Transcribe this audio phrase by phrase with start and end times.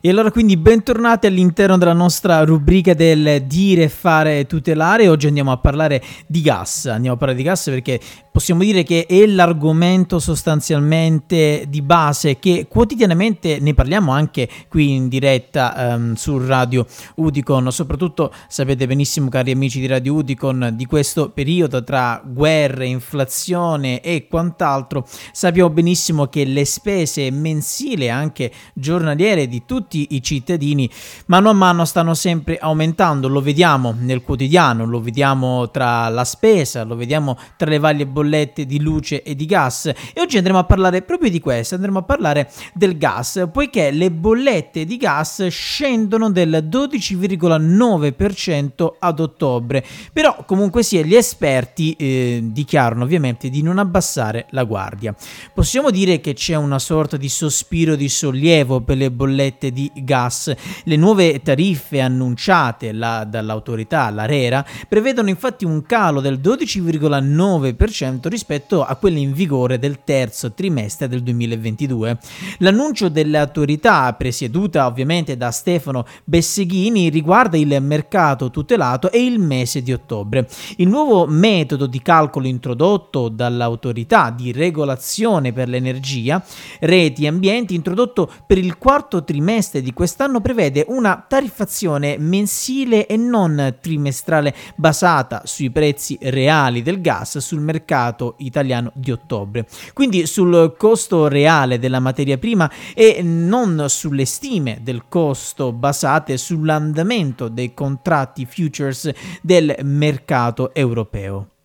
[0.00, 5.08] E allora quindi bentornati all'interno della nostra rubrica del dire, fare, tutelare.
[5.08, 6.86] Oggi andiamo a parlare di gas.
[6.86, 7.98] Andiamo a parlare di gas perché
[8.38, 15.08] possiamo dire che è l'argomento sostanzialmente di base che quotidianamente ne parliamo anche qui in
[15.08, 17.72] diretta um, su Radio Udicon.
[17.72, 24.28] Soprattutto sapete benissimo, cari amici di Radio Udicon, di questo periodo tra guerre, inflazione e
[24.30, 25.04] quant'altro.
[25.32, 30.88] Sappiamo benissimo che le spese mensili e anche giornaliere di tutti i cittadini
[31.26, 36.84] mano a mano stanno sempre aumentando, lo vediamo nel quotidiano, lo vediamo tra la spesa,
[36.84, 40.64] lo vediamo tra le varie bollette di luce e di gas e oggi andremo a
[40.64, 46.30] parlare proprio di questo, andremo a parlare del gas, poiché le bollette di gas scendono
[46.30, 54.46] del 12,9% ad ottobre, però comunque sia gli esperti eh, dichiarano ovviamente di non abbassare
[54.50, 55.14] la guardia.
[55.54, 60.54] Possiamo dire che c'è una sorta di sospiro di sollievo per le bollette di gas.
[60.84, 68.96] Le nuove tariffe annunciate la, dall'autorità, l'ARERA, prevedono infatti un calo del 12,9% rispetto a
[68.96, 72.18] quelle in vigore del terzo trimestre del 2022.
[72.58, 79.92] L'annuncio dell'autorità, presieduta ovviamente da Stefano Besseghini, riguarda il mercato tutelato e il mese di
[79.92, 80.48] ottobre.
[80.78, 86.42] Il nuovo metodo di calcolo introdotto dall'autorità di regolazione per l'energia,
[86.80, 93.16] reti e ambienti, introdotto per il quarto trimestre di quest'anno prevede una tariffazione mensile e
[93.16, 97.96] non trimestrale basata sui prezzi reali del gas sul mercato
[98.38, 99.66] italiano di ottobre.
[99.92, 107.48] Quindi sul costo reale della materia prima e non sulle stime del costo basate sull'andamento
[107.48, 109.10] dei contratti futures
[109.42, 111.57] del mercato europeo.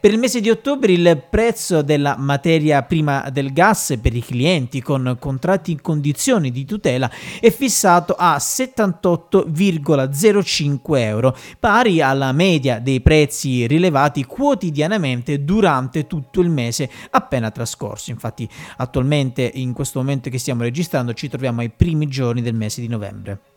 [0.00, 4.82] Per il mese di ottobre il prezzo della materia prima del gas per i clienti
[4.82, 13.00] con contratti in condizioni di tutela è fissato a 78,05 euro, pari alla media dei
[13.00, 18.10] prezzi rilevati quotidianamente durante tutto il mese appena trascorso.
[18.10, 18.48] Infatti
[18.78, 22.88] attualmente in questo momento che stiamo registrando ci troviamo ai primi giorni del mese di
[22.88, 23.49] novembre.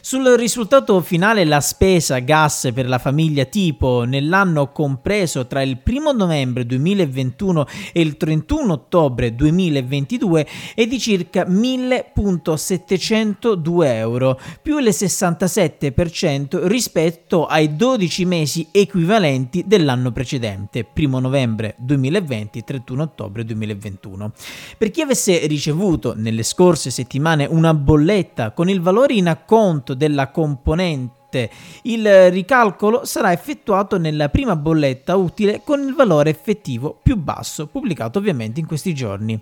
[0.00, 6.12] Sul risultato finale la spesa gas per la famiglia tipo nell'anno compreso tra il 1
[6.12, 16.68] novembre 2021 e il 31 ottobre 2022 è di circa 1.702 euro, più il 67%
[16.68, 24.30] rispetto ai 12 mesi equivalenti dell'anno precedente, 1 novembre 2020 31 ottobre 2021.
[24.78, 29.94] Per chi avesse ricevuto nelle scorse settimane una bolletta con il valore in acconto conto
[29.94, 31.50] della componente bollette.
[31.82, 38.18] Il ricalcolo sarà effettuato nella prima bolletta utile con il valore effettivo più basso, pubblicato
[38.18, 39.38] ovviamente in questi giorni.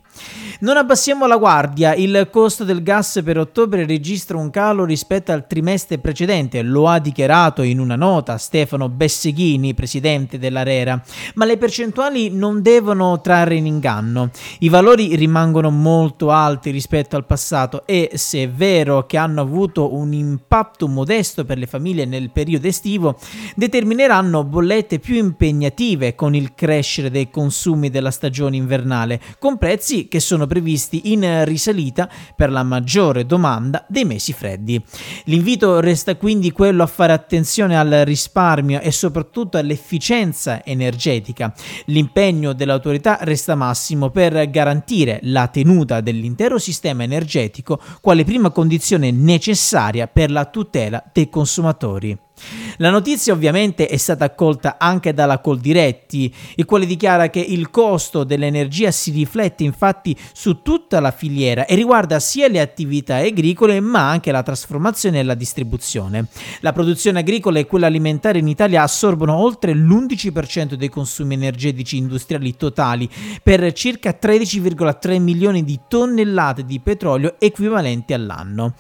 [0.60, 5.46] Non abbassiamo la guardia, il costo del gas per ottobre registra un calo rispetto al
[5.46, 11.00] trimestre precedente, lo ha dichiarato in una nota Stefano Besseghini, presidente dell'ARERA,
[11.34, 14.30] ma le percentuali non devono trarre in inganno.
[14.60, 19.94] I valori rimangono molto alti rispetto al passato e se è vero che hanno avuto
[19.94, 23.18] un impatto modesto per le famiglie famiglie nel periodo estivo
[23.56, 30.20] determineranno bollette più impegnative con il crescere dei consumi della stagione invernale, con prezzi che
[30.20, 34.80] sono previsti in risalita per la maggiore domanda dei mesi freddi.
[35.24, 41.52] L'invito resta quindi quello a fare attenzione al risparmio e soprattutto all'efficienza energetica.
[41.86, 50.06] L'impegno dell'autorità resta massimo per garantire la tenuta dell'intero sistema energetico quale prima condizione necessaria
[50.06, 52.18] per la tutela dei consumatori consumatori.
[52.78, 58.24] La notizia ovviamente è stata accolta anche dalla Coldiretti, il quale dichiara che il costo
[58.24, 64.08] dell'energia si riflette infatti su tutta la filiera e riguarda sia le attività agricole ma
[64.08, 66.26] anche la trasformazione e la distribuzione.
[66.60, 72.56] La produzione agricola e quella alimentare in Italia assorbono oltre l'11% dei consumi energetici industriali
[72.56, 73.08] totali
[73.42, 78.74] per circa 13,3 milioni di tonnellate di petrolio equivalenti all'anno.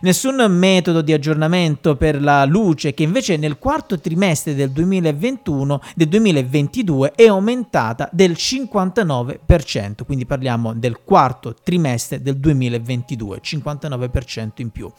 [0.00, 6.08] Nessun metodo di aggiornamento per la luce che invece nel quarto trimestre del 2021 del
[6.08, 14.90] 2022 è aumentata del 59%, quindi parliamo del quarto trimestre del 2022, 59% in più.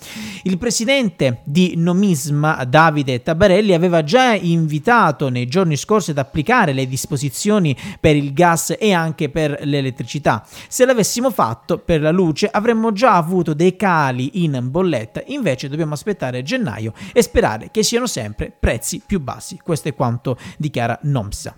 [0.44, 6.88] Il presidente di Nomisma Davide Tabarelli aveva già invitato nei giorni scorsi ad applicare le
[6.88, 10.46] disposizioni per il gas e anche per l'elettricità.
[10.68, 15.94] Se l'avessimo fatto per la luce avremmo già avuto dei cali in bolletta, invece dobbiamo
[15.94, 19.60] aspettare gennaio e sperare che siano sempre prezzi più bassi.
[19.64, 21.56] Questo è quanto dichiara Nomsa.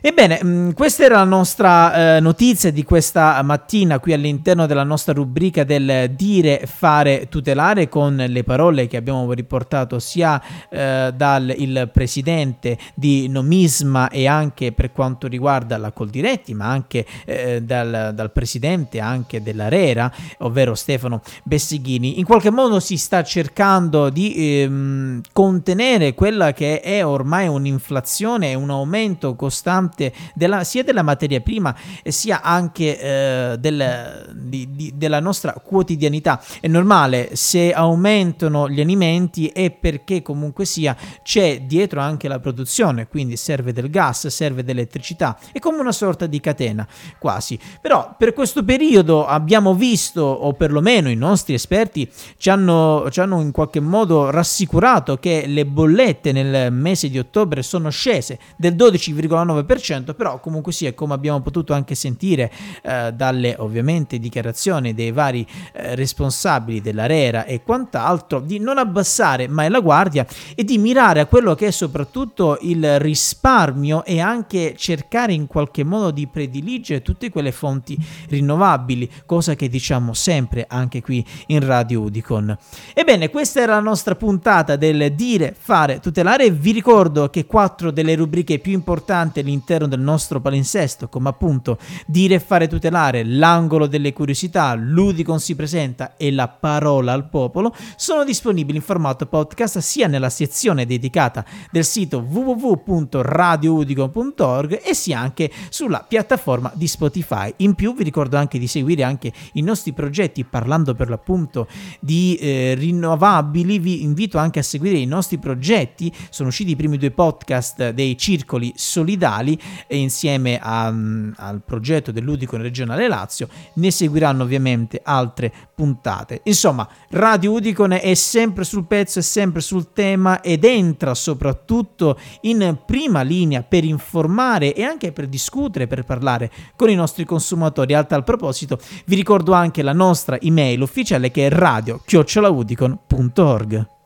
[0.00, 5.12] Ebbene, mm, questa era la nostra eh, notizia di questa mattina qui all'interno della nostra
[5.12, 10.40] rubrica del dire, fare, tutelare con le parole che abbiamo riportato sia
[10.70, 17.60] eh, dal presidente di Nomisma e anche per quanto riguarda la Coldiretti, ma anche eh,
[17.60, 22.20] dal, dal, presidente anche dell'Arera, ovvero Stefano Bessighini.
[22.20, 28.54] In qualche modo si sta cercando di ehm, contenere quella che è ormai un'inflazione e
[28.54, 31.74] un aumento costante costante della, sia della materia prima
[32.04, 36.40] sia anche eh, del, di, di, della nostra quotidianità.
[36.60, 43.08] È normale se aumentano gli alimenti è perché comunque sia c'è dietro anche la produzione,
[43.08, 46.86] quindi serve del gas, serve dell'elettricità, è come una sorta di catena
[47.18, 47.58] quasi.
[47.80, 53.40] Però per questo periodo abbiamo visto, o perlomeno i nostri esperti ci hanno, ci hanno
[53.40, 59.77] in qualche modo rassicurato che le bollette nel mese di ottobre sono scese del 12,9%,
[59.78, 62.50] 100%, però comunque sia, come abbiamo potuto anche sentire
[62.82, 69.70] eh, dalle ovviamente dichiarazioni dei vari eh, responsabili dell'ARERA e quant'altro, di non abbassare mai
[69.70, 75.32] la guardia e di mirare a quello che è soprattutto il risparmio e anche cercare
[75.32, 77.96] in qualche modo di prediligere tutte quelle fonti
[78.28, 82.56] rinnovabili, cosa che diciamo sempre anche qui in Radio Udicon.
[82.94, 86.50] Ebbene, questa era la nostra puntata del dire, fare, tutelare.
[86.50, 91.76] Vi ricordo che quattro delle rubriche più importanti all'interno all'interno del nostro palinsesto, come appunto
[92.06, 97.74] dire e fare tutelare, l'angolo delle curiosità, l'Udicon si presenta e la parola al popolo,
[97.96, 105.50] sono disponibili in formato podcast sia nella sezione dedicata del sito www.radioudicon.org e sia anche
[105.68, 107.52] sulla piattaforma di Spotify.
[107.58, 111.66] In più vi ricordo anche di seguire anche i nostri progetti parlando per l'appunto
[112.00, 116.96] di eh, rinnovabili, vi invito anche a seguire i nostri progetti, sono usciti i primi
[116.96, 123.90] due podcast dei circoli solidali e insieme a, mm, al progetto dell'Udicon regionale Lazio ne
[123.90, 126.40] seguiranno ovviamente altre puntate.
[126.44, 132.76] Insomma, Radio Udicon è sempre sul pezzo, è sempre sul tema ed entra soprattutto in
[132.84, 137.94] prima linea per informare e anche per discutere, per parlare con i nostri consumatori.
[137.94, 143.97] A tal proposito, vi ricordo anche la nostra email ufficiale che è radio-udicon.org.